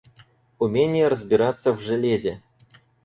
Умение 0.57 1.09
разбираться 1.09 1.73
в 1.73 1.79
железе 1.79 2.41